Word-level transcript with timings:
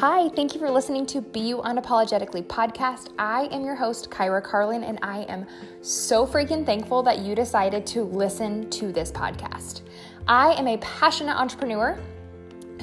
Hi, 0.00 0.30
thank 0.30 0.54
you 0.54 0.60
for 0.60 0.70
listening 0.70 1.04
to 1.08 1.20
Be 1.20 1.40
You 1.40 1.58
Unapologetically 1.58 2.46
podcast. 2.46 3.10
I 3.18 3.50
am 3.52 3.66
your 3.66 3.74
host, 3.74 4.08
Kyra 4.08 4.42
Carlin, 4.42 4.82
and 4.82 4.98
I 5.02 5.24
am 5.24 5.46
so 5.82 6.26
freaking 6.26 6.64
thankful 6.64 7.02
that 7.02 7.18
you 7.18 7.34
decided 7.34 7.86
to 7.88 8.04
listen 8.04 8.70
to 8.70 8.92
this 8.92 9.12
podcast. 9.12 9.82
I 10.26 10.52
am 10.52 10.68
a 10.68 10.78
passionate 10.78 11.38
entrepreneur 11.38 12.00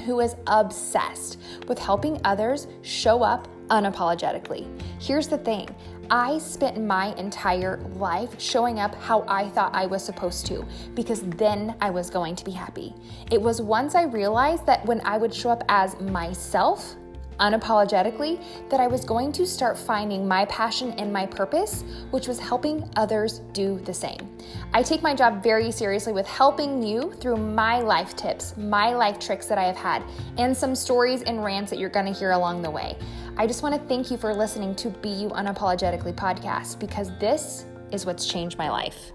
who 0.06 0.20
is 0.20 0.36
obsessed 0.46 1.38
with 1.66 1.76
helping 1.76 2.20
others 2.22 2.68
show 2.82 3.24
up 3.24 3.48
unapologetically. 3.66 4.68
Here's 5.00 5.26
the 5.26 5.38
thing 5.38 5.68
I 6.10 6.38
spent 6.38 6.80
my 6.80 7.14
entire 7.16 7.78
life 7.96 8.40
showing 8.40 8.78
up 8.78 8.94
how 8.94 9.24
I 9.26 9.48
thought 9.48 9.74
I 9.74 9.86
was 9.86 10.04
supposed 10.04 10.46
to 10.46 10.64
because 10.94 11.22
then 11.22 11.74
I 11.80 11.90
was 11.90 12.10
going 12.10 12.36
to 12.36 12.44
be 12.44 12.52
happy. 12.52 12.94
It 13.32 13.42
was 13.42 13.60
once 13.60 13.96
I 13.96 14.04
realized 14.04 14.66
that 14.66 14.86
when 14.86 15.00
I 15.04 15.18
would 15.18 15.34
show 15.34 15.50
up 15.50 15.64
as 15.68 15.98
myself, 16.00 16.94
unapologetically 17.38 18.42
that 18.68 18.80
I 18.80 18.86
was 18.86 19.04
going 19.04 19.32
to 19.32 19.46
start 19.46 19.78
finding 19.78 20.26
my 20.26 20.44
passion 20.46 20.92
and 20.92 21.12
my 21.12 21.26
purpose, 21.26 21.84
which 22.10 22.28
was 22.28 22.38
helping 22.38 22.88
others 22.96 23.40
do 23.52 23.78
the 23.80 23.94
same. 23.94 24.36
I 24.72 24.82
take 24.82 25.02
my 25.02 25.14
job 25.14 25.42
very 25.42 25.70
seriously 25.70 26.12
with 26.12 26.26
helping 26.26 26.82
you 26.82 27.12
through 27.20 27.36
my 27.36 27.80
life 27.80 28.16
tips, 28.16 28.56
my 28.56 28.94
life 28.94 29.18
tricks 29.18 29.46
that 29.46 29.58
I 29.58 29.64
have 29.64 29.76
had, 29.76 30.02
and 30.36 30.56
some 30.56 30.74
stories 30.74 31.22
and 31.22 31.44
rants 31.44 31.70
that 31.70 31.78
you're 31.78 31.88
going 31.88 32.06
to 32.06 32.18
hear 32.18 32.32
along 32.32 32.62
the 32.62 32.70
way. 32.70 32.96
I 33.36 33.46
just 33.46 33.62
want 33.62 33.74
to 33.74 33.80
thank 33.88 34.10
you 34.10 34.16
for 34.16 34.34
listening 34.34 34.74
to 34.76 34.90
Be 34.90 35.10
You 35.10 35.28
Unapologetically 35.28 36.14
podcast 36.14 36.78
because 36.78 37.10
this 37.18 37.66
is 37.92 38.04
what's 38.04 38.26
changed 38.26 38.58
my 38.58 38.68
life. 38.68 39.12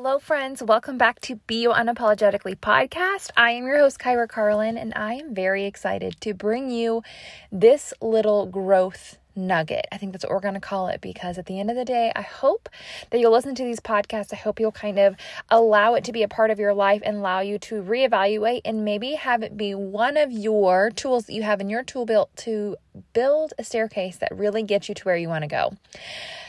Hello, 0.00 0.20
friends. 0.20 0.62
Welcome 0.62 0.96
back 0.96 1.18
to 1.22 1.40
Be 1.48 1.62
You 1.62 1.70
Unapologetically 1.70 2.54
podcast. 2.54 3.30
I 3.36 3.50
am 3.50 3.66
your 3.66 3.78
host, 3.80 3.98
Kyra 3.98 4.28
Carlin, 4.28 4.78
and 4.78 4.92
I 4.94 5.14
am 5.14 5.34
very 5.34 5.64
excited 5.64 6.20
to 6.20 6.34
bring 6.34 6.70
you 6.70 7.02
this 7.50 7.92
little 8.00 8.46
growth 8.46 9.18
nugget. 9.34 9.86
I 9.90 9.98
think 9.98 10.12
that's 10.12 10.24
what 10.24 10.32
we're 10.32 10.38
going 10.38 10.54
to 10.54 10.60
call 10.60 10.86
it 10.86 11.00
because 11.00 11.36
at 11.36 11.46
the 11.46 11.58
end 11.58 11.68
of 11.68 11.74
the 11.74 11.84
day, 11.84 12.12
I 12.14 12.22
hope 12.22 12.68
that 13.10 13.18
you'll 13.18 13.32
listen 13.32 13.56
to 13.56 13.64
these 13.64 13.80
podcasts. 13.80 14.32
I 14.32 14.36
hope 14.36 14.60
you'll 14.60 14.70
kind 14.70 15.00
of 15.00 15.16
allow 15.50 15.94
it 15.94 16.04
to 16.04 16.12
be 16.12 16.22
a 16.22 16.28
part 16.28 16.52
of 16.52 16.60
your 16.60 16.74
life 16.74 17.02
and 17.04 17.16
allow 17.16 17.40
you 17.40 17.58
to 17.58 17.82
reevaluate 17.82 18.60
and 18.64 18.84
maybe 18.84 19.14
have 19.14 19.42
it 19.42 19.56
be 19.56 19.74
one 19.74 20.16
of 20.16 20.30
your 20.30 20.90
tools 20.90 21.26
that 21.26 21.32
you 21.32 21.42
have 21.42 21.60
in 21.60 21.68
your 21.68 21.82
tool 21.82 22.06
belt 22.06 22.30
to 22.36 22.76
build 23.18 23.52
a 23.58 23.64
staircase 23.64 24.16
that 24.18 24.30
really 24.30 24.62
gets 24.62 24.88
you 24.88 24.94
to 24.94 25.02
where 25.02 25.16
you 25.16 25.28
want 25.28 25.42
to 25.42 25.48
go. 25.48 25.76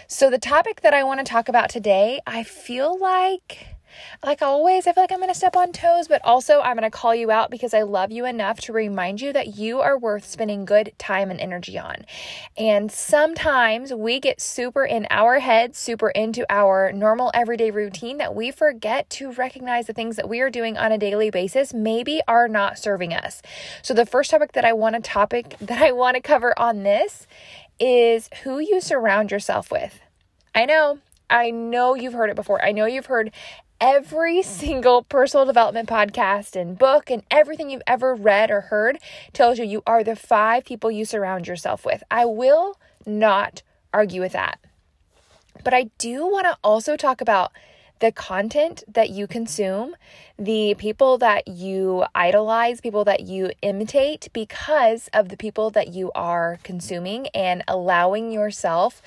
So, 0.07 0.29
the 0.29 0.37
topic 0.37 0.81
that 0.81 0.93
I 0.93 1.03
want 1.03 1.19
to 1.19 1.23
talk 1.23 1.49
about 1.49 1.67
today, 1.67 2.19
I 2.27 2.43
feel 2.43 2.95
like 2.99 3.69
like 4.23 4.41
always, 4.41 4.87
I 4.87 4.93
feel 4.93 5.03
like 5.03 5.11
I'm 5.11 5.19
going 5.19 5.29
to 5.29 5.35
step 5.35 5.55
on 5.55 5.71
toes, 5.71 6.07
but 6.07 6.21
also 6.23 6.61
I'm 6.61 6.77
going 6.77 6.89
to 6.89 6.95
call 6.95 7.15
you 7.15 7.31
out 7.31 7.51
because 7.51 7.73
I 7.73 7.83
love 7.83 8.11
you 8.11 8.25
enough 8.25 8.59
to 8.61 8.73
remind 8.73 9.21
you 9.21 9.33
that 9.33 9.57
you 9.57 9.79
are 9.81 9.97
worth 9.97 10.25
spending 10.25 10.65
good 10.65 10.93
time 10.97 11.31
and 11.31 11.39
energy 11.39 11.77
on. 11.77 12.05
And 12.57 12.91
sometimes 12.91 13.93
we 13.93 14.19
get 14.19 14.41
super 14.41 14.85
in 14.85 15.07
our 15.09 15.39
heads, 15.39 15.77
super 15.77 16.09
into 16.09 16.45
our 16.49 16.91
normal 16.91 17.31
everyday 17.33 17.71
routine 17.71 18.17
that 18.17 18.35
we 18.35 18.51
forget 18.51 19.09
to 19.11 19.31
recognize 19.31 19.87
the 19.87 19.93
things 19.93 20.15
that 20.15 20.29
we 20.29 20.41
are 20.41 20.49
doing 20.49 20.77
on 20.77 20.91
a 20.91 20.97
daily 20.97 21.29
basis 21.29 21.73
maybe 21.73 22.21
are 22.27 22.47
not 22.47 22.77
serving 22.77 23.13
us. 23.13 23.41
So 23.81 23.93
the 23.93 24.05
first 24.05 24.31
topic 24.31 24.53
that 24.53 24.65
I 24.65 24.73
want 24.73 24.95
to 24.95 25.01
topic 25.01 25.55
that 25.61 25.81
I 25.81 25.91
want 25.91 26.15
to 26.15 26.21
cover 26.21 26.57
on 26.57 26.83
this 26.83 27.27
is 27.79 28.29
who 28.43 28.59
you 28.59 28.81
surround 28.81 29.31
yourself 29.31 29.71
with. 29.71 29.99
I 30.53 30.65
know, 30.65 30.99
I 31.29 31.51
know 31.51 31.95
you've 31.95 32.13
heard 32.13 32.29
it 32.29 32.35
before. 32.35 32.63
I 32.63 32.71
know 32.71 32.85
you've 32.85 33.05
heard 33.05 33.31
every 33.81 34.41
single 34.43 35.03
personal 35.03 35.45
development 35.45 35.87
podcast 35.87 36.55
and 36.59 36.77
book 36.77 37.09
and 37.09 37.23
everything 37.31 37.69
you've 37.69 37.81
ever 37.87 38.13
read 38.13 38.51
or 38.51 38.61
heard 38.61 38.97
tells 39.33 39.57
you 39.57 39.65
you 39.65 39.83
are 39.87 40.03
the 40.03 40.15
five 40.15 40.65
people 40.65 40.91
you 40.91 41.05
surround 41.05 41.47
yourself 41.47 41.85
with. 41.85 42.03
I 42.11 42.25
will 42.25 42.77
not 43.05 43.61
argue 43.93 44.21
with 44.21 44.33
that. 44.33 44.59
But 45.63 45.73
I 45.73 45.89
do 45.97 46.25
want 46.27 46.45
to 46.45 46.57
also 46.63 46.95
talk 46.95 47.21
about 47.21 47.51
the 47.99 48.11
content 48.11 48.83
that 48.87 49.09
you 49.09 49.27
consume, 49.27 49.93
the 50.37 50.73
people 50.77 51.17
that 51.17 51.47
you 51.47 52.05
idolize, 52.15 52.79
people 52.79 53.03
that 53.03 53.21
you 53.21 53.51
imitate 53.61 54.29
because 54.31 55.09
of 55.13 55.29
the 55.29 55.35
people 55.35 55.69
that 55.71 55.89
you 55.89 56.11
are 56.15 56.59
consuming 56.63 57.27
and 57.29 57.61
allowing 57.67 58.31
yourself 58.31 59.01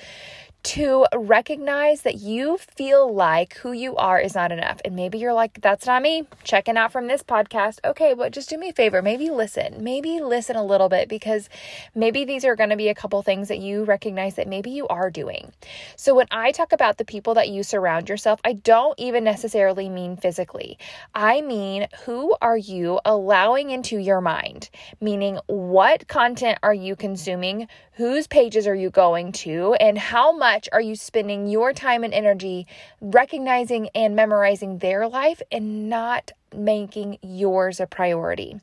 to 0.63 1.07
recognize 1.15 2.03
that 2.03 2.17
you 2.17 2.57
feel 2.57 3.13
like 3.13 3.57
who 3.59 3.73
you 3.73 3.97
are 3.97 4.21
is 4.21 4.35
not 4.35 4.53
enough. 4.53 4.81
And 4.85 4.95
maybe 4.95 5.19
you're 5.19 5.35
like, 5.35 5.61
that's 5.61 5.87
not 5.87 6.03
me, 6.03 6.27
checking 6.45 6.77
out 6.77 6.93
from 6.93 7.09
this 7.09 7.23
podcast. 7.23 7.79
Okay, 7.85 8.15
but 8.15 8.33
just 8.33 8.49
do 8.49 8.57
me 8.57 8.69
a 8.69 8.73
favor. 8.73 9.03
Maybe 9.03 9.31
listen. 9.31 9.83
Maybe 9.83 10.21
listen 10.21 10.55
a 10.55 10.65
little 10.65 10.89
bit 10.89 11.09
because 11.09 11.49
maybe 11.95 12.25
these 12.25 12.45
are 12.45 12.55
going 12.55 12.71
to 12.71 12.77
be 12.77 12.89
a 12.89 12.95
couple 12.95 13.21
things 13.23 13.49
that 13.49 13.59
you 13.59 13.85
recognize 13.85 14.37
that 14.37 14.47
maybe 14.47 14.71
you 14.71 14.87
are 14.87 15.11
doing. 15.11 15.53
So 15.97 16.15
when 16.15 16.29
I 16.31 16.53
talk 16.53 16.73
about 16.73 16.99
the 16.99 17.05
people 17.05 17.35
that 17.35 17.49
you 17.49 17.65
surround 17.65 18.09
yourself, 18.09 18.41
I 18.45 18.53
don't 18.53 18.99
even 18.99 19.25
necessarily 19.25 19.89
mean 19.89 20.17
physically. 20.17 20.79
I 21.15 21.41
mean, 21.41 21.89
who 22.05 22.37
are 22.41 22.57
you 22.57 23.01
allowing 23.05 23.71
into 23.71 23.99
your 23.99 24.21
mind? 24.21 24.71
Meaning, 25.01 25.41
what 25.47 26.07
content 26.07 26.59
are 26.63 26.75
you 26.75 26.95
consuming? 26.95 27.67
Whose 27.95 28.27
pages 28.27 28.67
are 28.67 28.75
you 28.75 28.91
going 28.91 29.33
to? 29.33 29.75
And 29.75 29.99
how 29.99 30.37
much 30.37 30.52
much 30.53 30.69
are 30.71 30.81
you 30.81 30.95
spending 30.95 31.47
your 31.47 31.73
time 31.73 32.05
and 32.05 32.13
energy 32.13 32.67
recognizing 33.01 33.89
and 33.95 34.15
memorizing 34.15 34.79
their 34.79 35.09
life 35.09 35.41
and 35.51 35.89
not 35.89 36.31
making 36.55 37.19
yours 37.23 37.81
a 37.81 37.87
priority? 37.87 38.61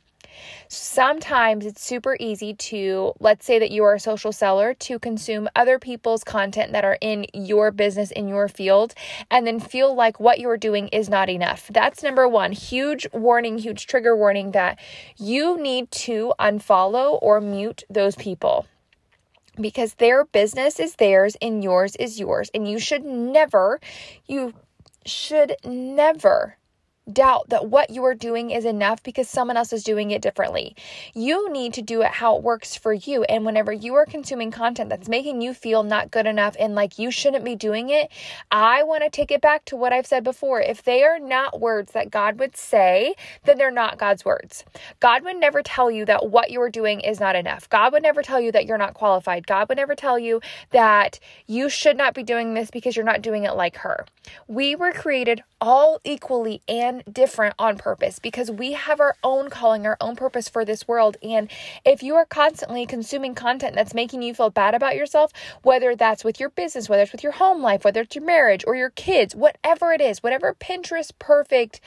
Sometimes 0.67 1.65
it's 1.65 1.83
super 1.83 2.15
easy 2.19 2.53
to, 2.53 3.13
let's 3.19 3.43
say 3.43 3.57
that 3.57 3.71
you 3.71 3.83
are 3.83 3.95
a 3.95 3.99
social 3.99 4.31
seller, 4.31 4.75
to 4.75 4.99
consume 4.99 5.49
other 5.55 5.79
people's 5.79 6.23
content 6.23 6.71
that 6.73 6.85
are 6.85 6.97
in 7.01 7.25
your 7.33 7.71
business, 7.71 8.11
in 8.11 8.27
your 8.27 8.47
field, 8.47 8.93
and 9.31 9.47
then 9.47 9.59
feel 9.59 9.93
like 9.95 10.19
what 10.19 10.39
you're 10.39 10.57
doing 10.57 10.87
is 10.89 11.09
not 11.09 11.27
enough. 11.27 11.69
That's 11.73 12.03
number 12.03 12.27
one. 12.27 12.51
Huge 12.51 13.07
warning, 13.11 13.57
huge 13.57 13.87
trigger 13.87 14.15
warning 14.15 14.51
that 14.51 14.79
you 15.17 15.59
need 15.59 15.89
to 15.91 16.33
unfollow 16.39 17.17
or 17.19 17.41
mute 17.41 17.83
those 17.89 18.15
people 18.15 18.67
because 19.61 19.95
their 19.95 20.25
business 20.25 20.79
is 20.79 20.95
theirs 20.95 21.35
and 21.41 21.63
yours 21.63 21.95
is 21.97 22.19
yours. 22.19 22.49
And 22.53 22.67
you 22.67 22.79
should 22.79 23.03
never, 23.03 23.79
you 24.27 24.53
should 25.05 25.55
never 25.63 26.57
doubt 27.11 27.49
that 27.49 27.69
what 27.69 27.89
you 27.89 28.03
are 28.05 28.13
doing 28.13 28.51
is 28.51 28.65
enough 28.65 29.01
because 29.03 29.27
someone 29.27 29.57
else 29.57 29.73
is 29.73 29.83
doing 29.83 30.11
it 30.11 30.21
differently. 30.21 30.75
You 31.13 31.51
need 31.51 31.73
to 31.73 31.81
do 31.81 32.01
it 32.01 32.11
how 32.11 32.37
it 32.37 32.43
works 32.43 32.75
for 32.75 32.93
you. 32.93 33.23
And 33.23 33.45
whenever 33.45 33.71
you 33.71 33.95
are 33.95 34.05
consuming 34.05 34.51
content 34.51 34.89
that's 34.89 35.09
making 35.09 35.41
you 35.41 35.53
feel 35.53 35.83
not 35.83 36.11
good 36.11 36.25
enough 36.25 36.55
and 36.59 36.75
like 36.75 36.99
you 36.99 37.11
shouldn't 37.11 37.45
be 37.45 37.55
doing 37.55 37.89
it, 37.89 38.11
I 38.51 38.83
want 38.83 39.03
to 39.03 39.09
take 39.09 39.31
it 39.31 39.41
back 39.41 39.65
to 39.65 39.75
what 39.75 39.93
I've 39.93 40.05
said 40.05 40.23
before. 40.23 40.61
If 40.61 40.83
they 40.83 41.03
are 41.03 41.19
not 41.19 41.59
words 41.59 41.93
that 41.93 42.11
God 42.11 42.39
would 42.39 42.55
say, 42.55 43.15
then 43.45 43.57
they're 43.57 43.71
not 43.71 43.97
God's 43.97 44.23
words. 44.23 44.63
God 44.99 45.23
would 45.23 45.37
never 45.37 45.61
tell 45.63 45.89
you 45.89 46.05
that 46.05 46.29
what 46.29 46.51
you 46.51 46.61
are 46.61 46.69
doing 46.69 46.99
is 47.01 47.19
not 47.19 47.35
enough. 47.35 47.69
God 47.69 47.93
would 47.93 48.03
never 48.03 48.21
tell 48.21 48.39
you 48.39 48.51
that 48.51 48.65
you're 48.65 48.77
not 48.77 48.93
qualified. 48.93 49.47
God 49.47 49.69
would 49.69 49.77
never 49.77 49.95
tell 49.95 50.19
you 50.19 50.41
that 50.71 51.19
you 51.47 51.69
should 51.69 51.97
not 51.97 52.13
be 52.13 52.23
doing 52.23 52.53
this 52.53 52.69
because 52.69 52.95
you're 52.95 53.05
not 53.05 53.21
doing 53.21 53.45
it 53.45 53.55
like 53.55 53.77
her. 53.77 54.05
We 54.47 54.75
were 54.75 54.91
created 54.91 55.43
all 55.61 55.99
equally 56.03 56.61
and 56.67 56.88
different 57.11 57.55
on 57.57 57.77
purpose 57.77 58.19
because 58.19 58.51
we 58.51 58.73
have 58.73 58.99
our 58.99 59.15
own 59.23 59.49
calling, 59.49 59.85
our 59.85 59.97
own 60.01 60.15
purpose 60.15 60.49
for 60.49 60.65
this 60.65 60.87
world. 60.87 61.17
And 61.23 61.49
if 61.85 62.03
you 62.03 62.15
are 62.15 62.25
constantly 62.25 62.85
consuming 62.85 63.35
content 63.35 63.75
that's 63.75 63.93
making 63.93 64.21
you 64.21 64.33
feel 64.33 64.49
bad 64.49 64.75
about 64.75 64.95
yourself, 64.95 65.31
whether 65.63 65.95
that's 65.95 66.23
with 66.23 66.39
your 66.39 66.49
business, 66.49 66.89
whether 66.89 67.03
it's 67.03 67.11
with 67.11 67.23
your 67.23 67.33
home 67.33 67.61
life, 67.61 67.83
whether 67.83 68.01
it's 68.01 68.15
your 68.15 68.25
marriage 68.25 68.63
or 68.67 68.75
your 68.75 68.91
kids, 68.91 69.35
whatever 69.35 69.93
it 69.93 70.01
is, 70.01 70.23
whatever 70.23 70.53
Pinterest 70.53 71.11
perfect 71.19 71.79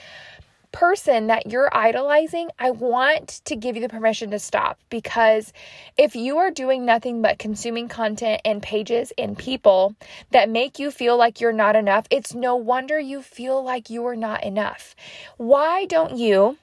person 0.72 1.28
that 1.28 1.50
you're 1.50 1.70
idolizing, 1.72 2.50
I 2.58 2.70
want 2.70 3.42
to 3.44 3.56
give 3.56 3.76
you 3.76 3.82
the 3.82 3.88
permission 3.88 4.30
to 4.30 4.38
stop 4.38 4.78
because 4.88 5.52
if 5.96 6.16
you 6.16 6.38
are 6.38 6.50
doing 6.50 6.84
nothing 6.84 7.22
but 7.22 7.38
consuming 7.38 7.88
content 7.88 8.40
and 8.44 8.62
pages 8.62 9.12
and 9.16 9.38
people 9.38 9.94
that 10.30 10.48
make 10.48 10.78
you 10.78 10.90
feel 10.90 11.16
like 11.16 11.40
you're 11.40 11.52
not 11.52 11.76
enough, 11.76 12.06
it's 12.10 12.34
no 12.34 12.56
wonder 12.56 12.98
you 12.98 13.22
feel 13.22 13.62
like 13.62 13.90
you 13.90 14.06
are 14.06 14.16
not 14.16 14.42
enough. 14.42 14.96
Why 15.36 15.84
don't 15.86 16.16
you? 16.16 16.56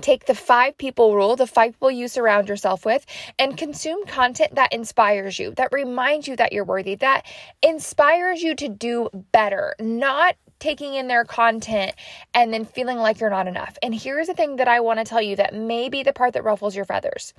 take 0.00 0.26
the 0.26 0.34
five 0.34 0.76
people 0.78 1.14
rule, 1.14 1.36
the 1.36 1.46
five 1.46 1.72
people 1.72 1.90
you 1.90 2.08
surround 2.08 2.48
yourself 2.48 2.84
with, 2.84 3.04
and 3.38 3.56
consume 3.56 4.06
content 4.06 4.54
that 4.54 4.72
inspires 4.72 5.38
you, 5.38 5.52
that 5.52 5.72
reminds 5.72 6.28
you 6.28 6.36
that 6.36 6.52
you're 6.52 6.64
worthy, 6.64 6.94
that 6.96 7.26
inspires 7.62 8.42
you 8.42 8.54
to 8.54 8.68
do 8.68 9.08
better, 9.32 9.74
not 9.80 10.36
taking 10.58 10.94
in 10.94 11.08
their 11.08 11.24
content 11.24 11.94
and 12.34 12.52
then 12.52 12.64
feeling 12.64 12.98
like 12.98 13.20
you're 13.20 13.30
not 13.30 13.48
enough. 13.48 13.78
And 13.82 13.94
here's 13.94 14.26
the 14.26 14.34
thing 14.34 14.56
that 14.56 14.68
I 14.68 14.80
want 14.80 14.98
to 14.98 15.04
tell 15.04 15.22
you 15.22 15.36
that 15.36 15.54
may 15.54 15.88
be 15.88 16.02
the 16.02 16.12
part 16.12 16.34
that 16.34 16.44
ruffles 16.44 16.76
your 16.76 16.84
feathers 16.84 17.34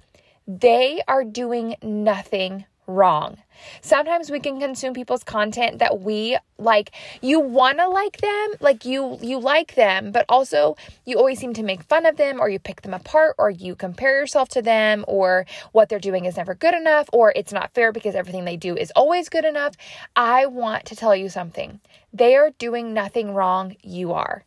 they 0.48 1.00
are 1.08 1.24
doing 1.24 1.76
nothing 1.84 2.66
wrong. 2.90 3.38
Sometimes 3.82 4.32
we 4.32 4.40
can 4.40 4.60
consume 4.60 4.94
people's 4.94 5.24
content 5.24 5.80
that 5.80 6.02
we 6.02 6.38
like 6.58 6.92
you 7.22 7.40
want 7.40 7.78
to 7.78 7.88
like 7.88 8.18
them, 8.18 8.54
like 8.60 8.86
you 8.86 9.18
you 9.22 9.40
like 9.40 9.76
them, 9.76 10.12
but 10.12 10.26
also 10.28 10.76
you 11.06 11.18
always 11.18 11.40
seem 11.40 11.54
to 11.54 11.64
make 11.64 11.84
fun 11.84 12.06
of 12.06 12.18
them 12.18 12.40
or 12.40 12.50
you 12.50 12.60
pick 12.60 12.82
them 12.82 12.94
apart 12.94 13.36
or 13.38 13.50
you 13.50 13.76
compare 13.76 14.20
yourself 14.20 14.50
to 14.50 14.62
them 14.62 15.06
or 15.08 15.46
what 15.72 15.90
they're 15.90 16.00
doing 16.00 16.26
is 16.26 16.38
never 16.38 16.56
good 16.56 16.74
enough 16.74 17.10
or 17.14 17.32
it's 17.36 17.54
not 17.54 17.74
fair 17.74 17.92
because 17.92 18.16
everything 18.16 18.46
they 18.46 18.58
do 18.58 18.76
is 18.76 18.92
always 18.96 19.30
good 19.30 19.46
enough. 19.46 19.76
I 20.16 20.46
want 20.46 20.86
to 20.86 20.96
tell 20.96 21.16
you 21.16 21.30
something. 21.30 21.80
They 22.12 22.36
are 22.36 22.52
doing 22.58 22.94
nothing 22.94 23.34
wrong, 23.34 23.76
you 23.84 24.14
are. 24.14 24.44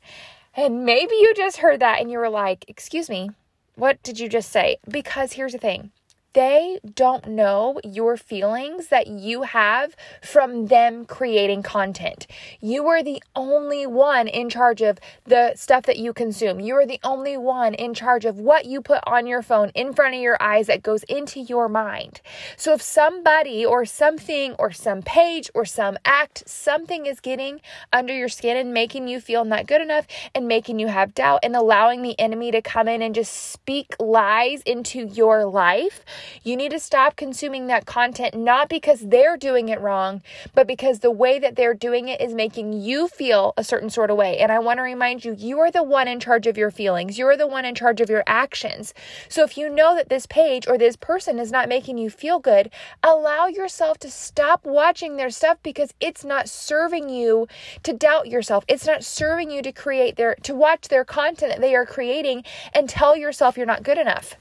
And 0.54 0.84
maybe 0.84 1.14
you 1.14 1.32
just 1.34 1.58
heard 1.58 1.80
that 1.80 2.00
and 2.00 2.10
you 2.10 2.18
were 2.18 2.28
like, 2.28 2.64
"Excuse 2.68 3.08
me, 3.08 3.30
what 3.76 4.02
did 4.02 4.18
you 4.18 4.28
just 4.28 4.50
say?" 4.50 4.76
Because 4.88 5.32
here's 5.32 5.52
the 5.52 5.58
thing 5.58 5.92
they 6.32 6.78
don't 6.94 7.28
know 7.28 7.80
your 7.84 8.16
feelings 8.16 8.88
that 8.88 9.06
you 9.06 9.42
have 9.42 9.94
from 10.22 10.66
them 10.66 11.04
creating 11.04 11.62
content. 11.62 12.26
You 12.60 12.86
are 12.88 13.02
the 13.02 13.22
only 13.36 13.86
one 13.86 14.28
in 14.28 14.48
charge 14.48 14.82
of 14.82 14.98
the 15.24 15.52
stuff 15.56 15.84
that 15.84 15.98
you 15.98 16.12
consume. 16.12 16.60
You 16.60 16.76
are 16.76 16.86
the 16.86 17.00
only 17.04 17.36
one 17.36 17.74
in 17.74 17.94
charge 17.94 18.24
of 18.24 18.38
what 18.38 18.64
you 18.64 18.80
put 18.80 19.00
on 19.06 19.26
your 19.26 19.42
phone 19.42 19.70
in 19.74 19.92
front 19.92 20.14
of 20.14 20.20
your 20.20 20.36
eyes 20.40 20.68
that 20.68 20.82
goes 20.82 21.02
into 21.04 21.40
your 21.40 21.68
mind. 21.68 22.20
So 22.56 22.72
if 22.72 22.82
somebody 22.82 23.64
or 23.64 23.84
something 23.84 24.54
or 24.58 24.72
some 24.72 25.02
page 25.02 25.50
or 25.54 25.64
some 25.64 25.98
act, 26.04 26.48
something 26.48 27.06
is 27.06 27.20
getting 27.20 27.60
under 27.92 28.14
your 28.14 28.28
skin 28.28 28.56
and 28.56 28.72
making 28.72 29.08
you 29.08 29.20
feel 29.20 29.44
not 29.44 29.66
good 29.66 29.82
enough 29.82 30.06
and 30.34 30.48
making 30.48 30.78
you 30.78 30.88
have 30.88 31.14
doubt 31.14 31.40
and 31.42 31.54
allowing 31.54 32.02
the 32.02 32.18
enemy 32.18 32.50
to 32.52 32.62
come 32.62 32.88
in 32.88 33.02
and 33.02 33.14
just 33.14 33.32
speak 33.32 33.94
lies 33.98 34.62
into 34.62 35.06
your 35.06 35.44
life 35.44 36.04
you 36.42 36.56
need 36.56 36.70
to 36.72 36.80
stop 36.80 37.16
consuming 37.16 37.66
that 37.66 37.86
content 37.86 38.34
not 38.34 38.68
because 38.68 39.00
they're 39.00 39.36
doing 39.36 39.68
it 39.68 39.80
wrong, 39.80 40.22
but 40.54 40.66
because 40.66 41.00
the 41.00 41.10
way 41.10 41.38
that 41.38 41.56
they're 41.56 41.74
doing 41.74 42.08
it 42.08 42.20
is 42.20 42.34
making 42.34 42.72
you 42.72 43.08
feel 43.08 43.54
a 43.56 43.64
certain 43.64 43.90
sort 43.90 44.10
of 44.10 44.16
way. 44.16 44.38
And 44.38 44.50
I 44.50 44.58
want 44.58 44.78
to 44.78 44.82
remind 44.82 45.24
you, 45.24 45.34
you 45.34 45.58
are 45.60 45.70
the 45.70 45.82
one 45.82 46.08
in 46.08 46.20
charge 46.20 46.46
of 46.46 46.56
your 46.56 46.70
feelings. 46.70 47.18
You 47.18 47.26
are 47.26 47.36
the 47.36 47.46
one 47.46 47.64
in 47.64 47.74
charge 47.74 48.00
of 48.00 48.10
your 48.10 48.24
actions. 48.26 48.94
So 49.28 49.42
if 49.44 49.56
you 49.56 49.68
know 49.68 49.94
that 49.94 50.08
this 50.08 50.26
page 50.26 50.66
or 50.66 50.78
this 50.78 50.96
person 50.96 51.38
is 51.38 51.52
not 51.52 51.68
making 51.68 51.98
you 51.98 52.10
feel 52.10 52.38
good, 52.38 52.70
allow 53.02 53.46
yourself 53.46 53.98
to 53.98 54.10
stop 54.10 54.64
watching 54.64 55.16
their 55.16 55.30
stuff 55.30 55.58
because 55.62 55.94
it's 56.00 56.24
not 56.24 56.48
serving 56.48 57.08
you 57.08 57.48
to 57.82 57.92
doubt 57.92 58.28
yourself. 58.28 58.64
It's 58.68 58.86
not 58.86 59.04
serving 59.04 59.50
you 59.50 59.62
to 59.62 59.72
create 59.72 60.16
their 60.16 60.34
to 60.42 60.54
watch 60.54 60.88
their 60.88 61.04
content 61.04 61.52
that 61.52 61.60
they 61.60 61.74
are 61.74 61.86
creating 61.86 62.44
and 62.74 62.88
tell 62.88 63.16
yourself 63.16 63.56
you're 63.56 63.66
not 63.66 63.82
good 63.82 63.98
enough 63.98 64.36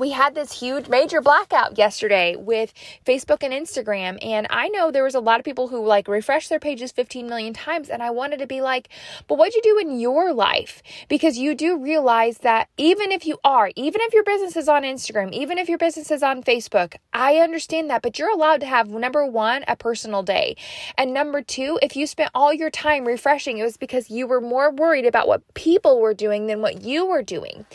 we 0.00 0.10
had 0.10 0.34
this 0.34 0.58
huge 0.58 0.88
major 0.88 1.20
blackout 1.20 1.76
yesterday 1.76 2.34
with 2.34 2.72
Facebook 3.04 3.42
and 3.42 3.52
Instagram. 3.52 4.16
And 4.24 4.46
I 4.48 4.68
know 4.68 4.90
there 4.90 5.04
was 5.04 5.14
a 5.14 5.20
lot 5.20 5.38
of 5.38 5.44
people 5.44 5.68
who 5.68 5.84
like 5.84 6.08
refresh 6.08 6.48
their 6.48 6.58
pages 6.58 6.90
15 6.90 7.28
million 7.28 7.52
times. 7.52 7.90
And 7.90 8.02
I 8.02 8.08
wanted 8.08 8.38
to 8.38 8.46
be 8.46 8.62
like, 8.62 8.88
but 9.28 9.36
what'd 9.36 9.54
you 9.54 9.60
do 9.62 9.78
in 9.78 10.00
your 10.00 10.32
life? 10.32 10.82
Because 11.10 11.36
you 11.36 11.54
do 11.54 11.78
realize 11.78 12.38
that 12.38 12.70
even 12.78 13.12
if 13.12 13.26
you 13.26 13.36
are, 13.44 13.70
even 13.76 14.00
if 14.00 14.14
your 14.14 14.24
business 14.24 14.56
is 14.56 14.68
on 14.70 14.84
Instagram, 14.84 15.32
even 15.32 15.58
if 15.58 15.68
your 15.68 15.76
business 15.76 16.10
is 16.10 16.22
on 16.22 16.42
Facebook, 16.42 16.96
I 17.12 17.36
understand 17.36 17.90
that, 17.90 18.00
but 18.00 18.18
you're 18.18 18.32
allowed 18.32 18.60
to 18.60 18.66
have 18.66 18.88
number 18.88 19.26
one, 19.26 19.64
a 19.68 19.76
personal 19.76 20.22
day. 20.22 20.56
And 20.96 21.12
number 21.12 21.42
two, 21.42 21.78
if 21.82 21.94
you 21.94 22.06
spent 22.06 22.30
all 22.34 22.54
your 22.54 22.70
time 22.70 23.04
refreshing, 23.04 23.58
it 23.58 23.64
was 23.64 23.76
because 23.76 24.08
you 24.08 24.26
were 24.26 24.40
more 24.40 24.70
worried 24.70 25.04
about 25.04 25.28
what 25.28 25.52
people 25.52 26.00
were 26.00 26.14
doing 26.14 26.46
than 26.46 26.62
what 26.62 26.80
you 26.80 27.04
were 27.04 27.22
doing. 27.22 27.66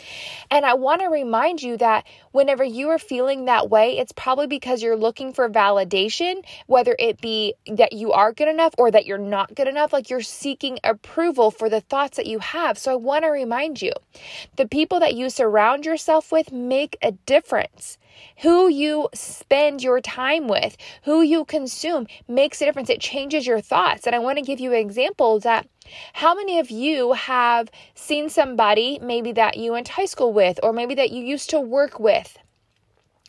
And 0.50 0.66
I 0.66 0.74
want 0.74 1.02
to 1.02 1.06
remind 1.06 1.62
you 1.62 1.76
that 1.76 2.04
whenever 2.32 2.64
you 2.64 2.90
are 2.90 2.98
feeling 2.98 3.44
that 3.44 3.70
way, 3.70 3.98
it's 3.98 4.12
probably 4.12 4.46
because 4.46 4.82
you're 4.82 4.96
looking 4.96 5.32
for 5.32 5.48
validation, 5.48 6.44
whether 6.66 6.96
it 6.98 7.20
be 7.20 7.54
that 7.66 7.92
you 7.92 8.12
are 8.12 8.32
good 8.32 8.48
enough 8.48 8.74
or 8.78 8.90
that 8.90 9.06
you're 9.06 9.18
not 9.18 9.54
good 9.54 9.68
enough. 9.68 9.92
Like 9.92 10.10
you're 10.10 10.20
seeking 10.20 10.78
approval 10.84 11.50
for 11.50 11.68
the 11.68 11.80
thoughts 11.80 12.16
that 12.16 12.26
you 12.26 12.38
have. 12.38 12.78
So 12.78 12.92
I 12.92 12.96
want 12.96 13.24
to 13.24 13.30
remind 13.30 13.82
you 13.82 13.92
the 14.56 14.66
people 14.66 15.00
that 15.00 15.14
you 15.14 15.30
surround 15.30 15.84
yourself 15.84 16.32
with 16.32 16.52
make 16.52 16.96
a 17.02 17.12
difference. 17.12 17.98
Who 18.42 18.68
you 18.68 19.08
spend 19.14 19.82
your 19.82 20.00
time 20.00 20.48
with, 20.48 20.76
who 21.04 21.22
you 21.22 21.44
consume 21.44 22.06
makes 22.28 22.60
a 22.60 22.64
difference. 22.64 22.90
It 22.90 23.00
changes 23.00 23.46
your 23.46 23.60
thoughts. 23.60 24.06
And 24.06 24.14
I 24.14 24.18
want 24.18 24.38
to 24.38 24.44
give 24.44 24.60
you 24.60 24.72
an 24.72 24.78
example 24.78 25.40
that 25.40 25.68
how 26.14 26.34
many 26.34 26.58
of 26.58 26.70
you 26.70 27.12
have 27.12 27.70
seen 27.94 28.28
somebody 28.28 28.98
maybe 29.00 29.32
that 29.32 29.56
you 29.56 29.72
went 29.72 29.86
to 29.86 29.92
high 29.92 30.06
school 30.06 30.32
with, 30.32 30.58
or 30.62 30.72
maybe 30.72 30.94
that 30.96 31.10
you 31.10 31.22
used 31.22 31.50
to 31.50 31.60
work 31.60 32.00
with? 32.00 32.36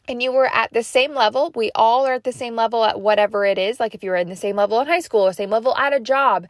And 0.08 0.22
you 0.22 0.32
were 0.32 0.50
at 0.54 0.74
the 0.74 0.84
same 0.84 1.14
level, 1.14 1.52
we 1.56 1.72
all 1.76 2.06
are 2.06 2.14
at 2.14 2.24
the 2.24 2.32
same 2.32 2.56
level 2.56 2.84
at 2.86 3.00
whatever 3.00 3.46
it 3.46 3.58
is, 3.58 3.80
like 3.80 3.94
if 3.94 4.04
you 4.04 4.12
were 4.12 4.16
in 4.16 4.30
the 4.30 4.36
same 4.36 4.56
level 4.56 4.80
in 4.80 4.88
high 4.88 5.00
school 5.00 5.28
or 5.28 5.34
same 5.34 5.50
level 5.50 5.76
at 5.78 5.94
a 5.94 6.00
job, 6.00 6.48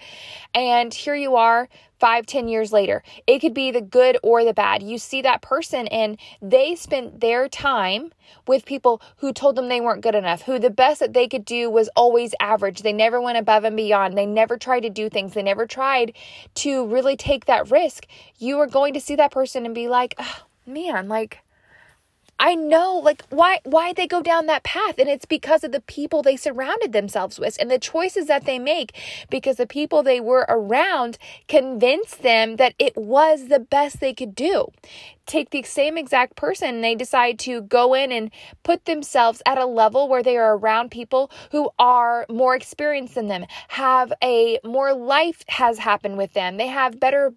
and 0.53 0.93
here 0.93 1.15
you 1.15 1.35
are 1.35 1.67
five, 1.99 2.25
ten 2.25 2.47
years 2.47 2.71
later. 2.71 3.03
It 3.25 3.39
could 3.39 3.53
be 3.53 3.71
the 3.71 3.81
good 3.81 4.17
or 4.21 4.43
the 4.45 4.53
bad. 4.53 4.83
You 4.83 4.97
see 4.97 5.21
that 5.23 5.41
person 5.41 5.87
and 5.87 6.17
they 6.41 6.75
spent 6.75 7.21
their 7.21 7.49
time 7.49 8.11
with 8.45 8.65
people 8.65 9.01
who 9.17 9.33
told 9.33 9.55
them 9.55 9.67
they 9.67 9.81
weren't 9.81 10.03
good 10.03 10.13
enough, 10.13 10.43
who 10.43 10.59
the 10.59 10.69
best 10.69 10.99
that 10.99 11.13
they 11.13 11.27
could 11.27 11.43
do 11.43 11.69
was 11.69 11.89
always 11.95 12.35
average. 12.39 12.81
They 12.81 12.93
never 12.93 13.19
went 13.19 13.39
above 13.39 13.63
and 13.63 13.75
beyond. 13.75 14.17
They 14.17 14.27
never 14.27 14.57
tried 14.57 14.81
to 14.81 14.89
do 14.89 15.09
things. 15.09 15.33
They 15.33 15.41
never 15.41 15.65
tried 15.65 16.13
to 16.55 16.85
really 16.85 17.17
take 17.17 17.45
that 17.45 17.71
risk. 17.71 18.05
You 18.37 18.59
are 18.59 18.67
going 18.67 18.93
to 18.93 19.01
see 19.01 19.15
that 19.15 19.31
person 19.31 19.65
and 19.65 19.73
be 19.73 19.87
like, 19.87 20.13
oh, 20.19 20.43
man, 20.67 21.07
like, 21.07 21.39
I 22.39 22.53
know 22.53 23.01
like 23.03 23.23
why 23.29 23.59
why 23.63 23.93
they 23.93 24.05
go 24.05 24.21
down 24.21 24.45
that 24.45 24.63
path 24.63 24.99
and 24.99 25.09
it's 25.09 25.25
because 25.25 25.63
of 25.63 25.71
the 25.71 25.81
people 25.81 26.21
they 26.21 26.35
surrounded 26.35 26.93
themselves 26.93 27.39
with 27.39 27.57
and 27.59 27.71
the 27.71 27.79
choices 27.79 28.27
that 28.27 28.45
they 28.45 28.59
make 28.59 28.95
because 29.29 29.57
the 29.57 29.65
people 29.65 30.03
they 30.03 30.19
were 30.19 30.45
around 30.47 31.17
convinced 31.47 32.21
them 32.21 32.57
that 32.57 32.75
it 32.77 32.95
was 32.95 33.47
the 33.47 33.59
best 33.59 33.99
they 33.99 34.13
could 34.13 34.35
do. 34.35 34.67
Take 35.25 35.49
the 35.49 35.63
same 35.63 35.97
exact 35.97 36.35
person 36.35 36.75
and 36.75 36.83
they 36.83 36.95
decide 36.95 37.39
to 37.39 37.61
go 37.61 37.93
in 37.93 38.11
and 38.11 38.31
put 38.63 38.85
themselves 38.85 39.41
at 39.45 39.57
a 39.57 39.65
level 39.65 40.07
where 40.07 40.23
they 40.23 40.37
are 40.37 40.55
around 40.55 40.91
people 40.91 41.31
who 41.51 41.69
are 41.79 42.25
more 42.29 42.55
experienced 42.55 43.15
than 43.15 43.27
them, 43.27 43.45
have 43.69 44.13
a 44.23 44.59
more 44.63 44.93
life 44.93 45.43
has 45.49 45.79
happened 45.79 46.17
with 46.17 46.33
them. 46.33 46.57
They 46.57 46.67
have 46.67 46.99
better 46.99 47.33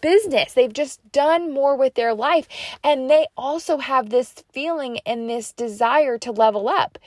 business. 0.00 0.52
They've 0.52 0.72
just 0.72 1.00
done 1.12 1.52
more 1.52 1.76
with 1.76 1.94
their 1.94 2.14
life. 2.14 2.48
And 2.82 3.10
they 3.10 3.26
also 3.36 3.78
have 3.78 4.10
this 4.10 4.34
feeling 4.52 4.98
and 5.06 5.28
this 5.28 5.52
desire 5.52 6.18
to 6.18 6.32
level 6.32 6.68
up. 6.68 6.98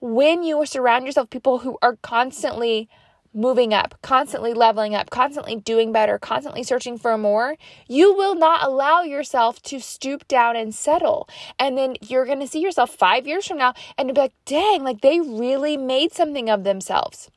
When 0.00 0.42
you 0.42 0.64
surround 0.66 1.06
yourself 1.06 1.26
with 1.26 1.30
people 1.30 1.58
who 1.58 1.78
are 1.82 1.96
constantly 1.96 2.88
moving 3.32 3.72
up, 3.72 3.94
constantly 4.02 4.52
leveling 4.52 4.94
up, 4.94 5.10
constantly 5.10 5.56
doing 5.56 5.92
better, 5.92 6.18
constantly 6.18 6.62
searching 6.62 6.98
for 6.98 7.16
more, 7.16 7.56
you 7.86 8.14
will 8.14 8.34
not 8.34 8.64
allow 8.64 9.02
yourself 9.02 9.62
to 9.62 9.78
stoop 9.78 10.26
down 10.26 10.56
and 10.56 10.74
settle. 10.74 11.28
And 11.58 11.78
then 11.78 11.96
you're 12.00 12.24
going 12.24 12.40
to 12.40 12.48
see 12.48 12.60
yourself 12.60 12.90
five 12.90 13.26
years 13.26 13.46
from 13.46 13.58
now 13.58 13.74
and 13.96 14.12
be 14.12 14.20
like, 14.20 14.34
dang, 14.44 14.82
like 14.82 15.00
they 15.00 15.20
really 15.20 15.76
made 15.76 16.12
something 16.12 16.50
of 16.50 16.64
themselves. 16.64 17.30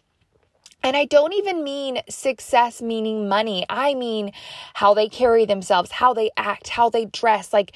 And 0.83 0.97
I 0.97 1.05
don't 1.05 1.33
even 1.33 1.63
mean 1.63 2.01
success 2.09 2.81
meaning 2.81 3.29
money. 3.29 3.65
I 3.69 3.93
mean 3.93 4.33
how 4.73 4.93
they 4.93 5.07
carry 5.07 5.45
themselves, 5.45 5.91
how 5.91 6.13
they 6.13 6.29
act, 6.35 6.69
how 6.69 6.89
they 6.89 7.05
dress. 7.05 7.53
Like, 7.53 7.71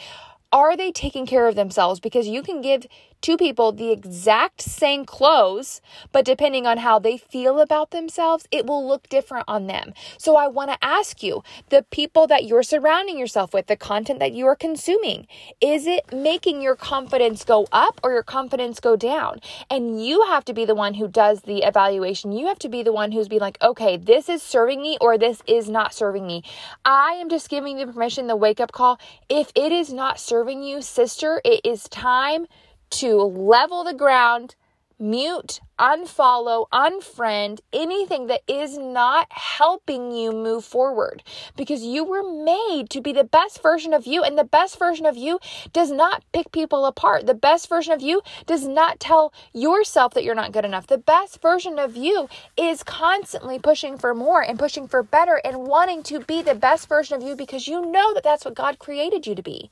are 0.52 0.76
they 0.76 0.92
taking 0.92 1.26
care 1.26 1.48
of 1.48 1.56
themselves? 1.56 2.00
Because 2.00 2.28
you 2.28 2.42
can 2.44 2.62
give 2.62 2.86
two 3.22 3.38
people 3.38 3.72
the 3.72 3.92
exact 3.92 4.62
same 4.62 5.06
clothes, 5.06 5.82
but 6.12 6.26
depending 6.26 6.66
on 6.66 6.78
how 6.78 7.00
they 7.00 7.18
feel 7.18 7.60
about 7.60 7.92
themselves, 7.92 8.48
it 8.52 8.66
will 8.66 8.88
look 8.88 9.10
different 9.10 9.46
on 9.48 9.68
them. 9.68 9.94
So 10.18 10.36
I 10.36 10.48
want 10.48 10.72
to 10.72 10.78
ask 10.82 11.24
you 11.24 11.44
the 11.70 11.86
people 11.90 12.28
that 12.28 12.46
you're 12.46 12.64
surrounding 12.64 13.18
yourself 13.18 13.54
with, 13.54 13.68
the 13.68 13.76
content 13.76 14.20
that 14.20 14.34
you 14.34 14.46
are 14.48 14.56
consuming, 14.56 15.28
is 15.62 15.88
it 15.88 16.12
making 16.14 16.62
your 16.62 16.76
confidence 16.76 17.44
go 17.44 17.68
up 17.72 18.00
or 18.04 18.12
your 18.12 18.24
confidence 18.24 18.80
go 18.80 18.96
down? 18.96 19.40
And 19.70 20.04
you 20.04 20.24
have 20.28 20.46
to 20.46 20.54
be 20.54 20.66
the 20.66 20.76
one 20.76 20.96
who 20.96 21.08
does 21.08 21.42
the 21.42 21.64
evaluation. 21.64 22.32
You 22.32 22.48
have 22.48 22.60
to 22.60 22.70
be 22.70 22.84
the 22.84 22.94
one 22.94 23.12
who's 23.12 23.28
being 23.28 23.42
like, 23.42 23.58
okay, 23.62 23.98
this 23.98 24.30
is 24.30 24.42
serving 24.44 24.82
me 24.82 24.98
or 25.02 25.18
this 25.18 25.42
is 25.48 25.70
not 25.70 25.94
serving 25.94 26.26
me. 26.26 26.44
I 26.86 27.14
am 27.14 27.30
just 27.30 27.50
giving 27.50 27.78
you 27.78 27.88
permission, 27.88 28.28
the 28.28 28.36
wake 28.36 28.60
up 28.60 28.72
call. 28.72 29.00
If 29.30 29.52
it 29.56 29.72
is 29.72 29.92
not 29.92 30.20
serving 30.20 30.64
you, 30.64 30.82
sister, 30.82 31.42
it 31.44 31.62
is 31.64 31.90
time 31.90 32.48
to 32.90 33.16
level 33.18 33.84
the 33.84 33.94
ground, 33.94 34.56
mute, 35.00 35.60
unfollow, 35.78 36.68
unfriend 36.74 37.60
anything 37.72 38.28
that 38.28 38.42
is 38.48 38.78
not 38.78 39.28
helping 39.32 40.12
you 40.12 40.32
move 40.32 40.66
forward 40.66 41.24
because 41.56 41.84
you 41.84 42.04
were 42.04 42.24
made 42.44 42.90
to 42.90 43.02
be 43.02 43.12
the 43.12 43.24
best 43.24 43.62
version 43.62 43.94
of 43.94 44.06
you, 44.06 44.24
and 44.24 44.38
the 44.38 44.44
best 44.44 44.80
version 44.80 45.06
of 45.06 45.18
you 45.18 45.40
does 45.74 45.92
not 45.92 46.24
pick 46.34 46.52
people 46.52 46.86
apart. 46.86 47.26
The 47.26 47.34
best 47.34 47.70
version 47.70 47.94
of 47.94 48.02
you 48.02 48.22
does 48.46 48.68
not 48.68 49.00
tell 49.00 49.34
yourself 49.54 50.14
that 50.14 50.24
you're 50.24 50.36
not 50.36 50.52
good 50.52 50.66
enough. 50.66 50.88
The 50.88 50.98
best 50.98 51.42
version 51.42 51.80
of 51.80 51.96
you 51.96 52.30
is 52.56 52.84
constantly 52.84 53.60
pushing 53.60 53.98
for 53.98 54.14
more 54.14 54.42
and 54.42 54.60
pushing 54.60 54.88
for 54.88 55.04
better 55.04 55.42
and 55.44 55.68
wanting 55.68 56.04
to 56.04 56.20
be 56.22 56.42
the 56.42 56.56
best 56.56 56.88
version 56.88 57.16
of 57.16 57.28
you 57.28 57.36
because 57.36 57.68
you 57.68 57.86
know 57.86 58.14
that 58.14 58.24
that's 58.24 58.46
what 58.46 58.56
God 58.56 58.80
created 58.80 59.28
you 59.28 59.36
to 59.36 59.44
be. 59.44 59.70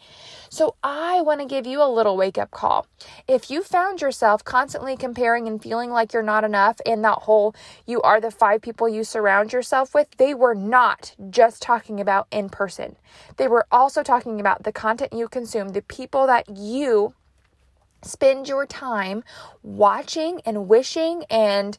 So 0.49 0.75
I 0.83 1.21
want 1.21 1.41
to 1.41 1.47
give 1.47 1.65
you 1.65 1.81
a 1.81 1.89
little 1.89 2.17
wake 2.17 2.37
up 2.37 2.51
call. 2.51 2.87
If 3.27 3.49
you 3.49 3.63
found 3.63 4.01
yourself 4.01 4.43
constantly 4.43 4.95
comparing 4.95 5.47
and 5.47 5.61
feeling 5.61 5.91
like 5.95 6.13
you're 6.13 6.21
not 6.21 6.43
enough 6.43 6.77
and 6.85 7.03
that 7.03 7.19
whole 7.19 7.55
you 7.85 8.01
are 8.01 8.21
the 8.21 8.31
five 8.31 8.61
people 8.61 8.87
you 8.87 9.03
surround 9.03 9.53
yourself 9.53 9.93
with, 9.93 10.07
they 10.17 10.33
were 10.33 10.55
not 10.55 11.15
just 11.29 11.61
talking 11.61 11.99
about 11.99 12.27
in 12.31 12.49
person. 12.49 12.95
They 13.37 13.47
were 13.47 13.65
also 13.71 14.03
talking 14.03 14.39
about 14.39 14.63
the 14.63 14.71
content 14.71 15.13
you 15.13 15.27
consume, 15.27 15.69
the 15.69 15.81
people 15.81 16.27
that 16.27 16.45
you 16.55 17.13
spend 18.03 18.47
your 18.47 18.65
time 18.65 19.23
watching 19.63 20.41
and 20.45 20.67
wishing 20.67 21.23
and 21.29 21.77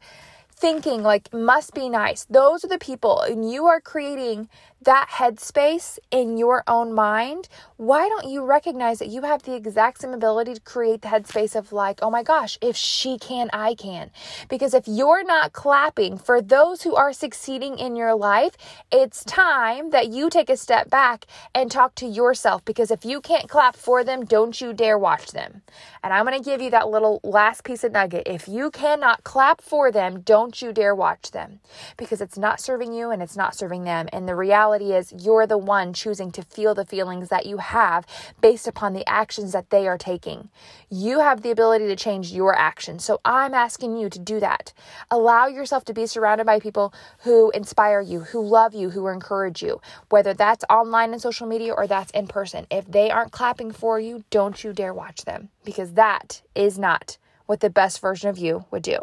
thinking 0.50 1.02
like 1.02 1.32
must 1.32 1.74
be 1.74 1.88
nice. 1.88 2.24
Those 2.24 2.64
are 2.64 2.68
the 2.68 2.78
people 2.78 3.20
and 3.20 3.50
you 3.50 3.66
are 3.66 3.80
creating 3.80 4.48
that 4.82 5.08
headspace 5.10 5.98
in 6.10 6.36
your 6.36 6.62
own 6.66 6.92
mind, 6.92 7.48
why 7.76 8.08
don't 8.08 8.28
you 8.28 8.44
recognize 8.44 8.98
that 8.98 9.08
you 9.08 9.22
have 9.22 9.42
the 9.42 9.54
exact 9.54 10.00
same 10.00 10.12
ability 10.12 10.54
to 10.54 10.60
create 10.60 11.02
the 11.02 11.08
headspace 11.08 11.56
of 11.56 11.72
like, 11.72 11.98
oh 12.02 12.10
my 12.10 12.22
gosh, 12.22 12.58
if 12.60 12.76
she 12.76 13.18
can, 13.18 13.50
I 13.52 13.74
can. 13.74 14.10
Because 14.48 14.74
if 14.74 14.86
you're 14.86 15.24
not 15.24 15.52
clapping 15.52 16.18
for 16.18 16.40
those 16.40 16.82
who 16.82 16.94
are 16.94 17.12
succeeding 17.12 17.78
in 17.78 17.96
your 17.96 18.14
life, 18.14 18.56
it's 18.92 19.24
time 19.24 19.90
that 19.90 20.08
you 20.08 20.30
take 20.30 20.50
a 20.50 20.56
step 20.56 20.88
back 20.88 21.26
and 21.54 21.70
talk 21.70 21.94
to 21.96 22.06
yourself. 22.06 22.64
Because 22.64 22.90
if 22.90 23.04
you 23.04 23.20
can't 23.20 23.48
clap 23.48 23.76
for 23.76 24.04
them, 24.04 24.24
don't 24.24 24.60
you 24.60 24.72
dare 24.72 24.98
watch 24.98 25.32
them. 25.32 25.62
And 26.04 26.12
I'm 26.12 26.24
going 26.24 26.38
to 26.38 26.44
give 26.44 26.60
you 26.60 26.70
that 26.70 26.88
little 26.88 27.20
last 27.24 27.64
piece 27.64 27.82
of 27.82 27.92
nugget. 27.92 28.24
If 28.26 28.46
you 28.46 28.70
cannot 28.70 29.24
clap 29.24 29.60
for 29.60 29.90
them, 29.90 30.20
don't 30.20 30.60
you 30.62 30.72
dare 30.72 30.94
watch 30.94 31.32
them. 31.32 31.60
Because 31.96 32.20
it's 32.20 32.38
not 32.38 32.60
serving 32.60 32.92
you 32.92 33.10
and 33.10 33.22
it's 33.22 33.36
not 33.36 33.54
serving 33.54 33.84
them. 33.84 34.08
And 34.12 34.28
the 34.28 34.36
reality 34.36 34.65
reality 34.66 34.92
is 34.92 35.24
you're 35.24 35.46
the 35.46 35.58
one 35.58 35.92
choosing 35.92 36.32
to 36.32 36.42
feel 36.42 36.74
the 36.74 36.84
feelings 36.84 37.28
that 37.28 37.46
you 37.46 37.58
have 37.58 38.04
based 38.40 38.66
upon 38.66 38.92
the 38.92 39.08
actions 39.08 39.52
that 39.52 39.70
they 39.70 39.86
are 39.86 39.98
taking. 39.98 40.48
You 40.90 41.20
have 41.20 41.42
the 41.42 41.52
ability 41.52 41.86
to 41.86 41.96
change 41.96 42.32
your 42.32 42.56
actions. 42.56 43.04
So 43.04 43.20
I'm 43.24 43.54
asking 43.54 43.96
you 43.96 44.10
to 44.10 44.18
do 44.18 44.40
that. 44.40 44.72
Allow 45.10 45.46
yourself 45.46 45.84
to 45.84 45.94
be 45.94 46.06
surrounded 46.06 46.46
by 46.46 46.58
people 46.58 46.92
who 47.20 47.50
inspire 47.50 48.00
you, 48.00 48.20
who 48.20 48.44
love 48.44 48.74
you, 48.74 48.90
who 48.90 49.06
encourage 49.06 49.62
you, 49.62 49.80
whether 50.10 50.34
that's 50.34 50.64
online 50.68 51.12
and 51.12 51.22
social 51.22 51.46
media 51.46 51.72
or 51.72 51.86
that's 51.86 52.10
in 52.10 52.26
person. 52.26 52.66
If 52.70 52.90
they 52.90 53.10
aren't 53.10 53.32
clapping 53.32 53.70
for 53.70 54.00
you, 54.00 54.24
don't 54.30 54.62
you 54.64 54.72
dare 54.72 54.94
watch 54.94 55.24
them 55.24 55.50
because 55.64 55.92
that 55.92 56.42
is 56.54 56.76
not 56.76 57.18
what 57.46 57.60
the 57.60 57.70
best 57.70 58.00
version 58.00 58.28
of 58.28 58.38
you 58.38 58.64
would 58.72 58.82
do. 58.82 58.98